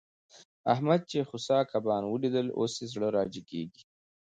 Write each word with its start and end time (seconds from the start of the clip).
احمد 0.73 1.01
چې 1.11 1.27
خوسا 1.29 1.59
کبان 1.71 2.03
وليدل؛ 2.07 2.47
اوس 2.57 2.73
يې 2.81 2.85
زړه 2.93 3.07
را 3.15 3.23
جيګېږي. 3.33 3.83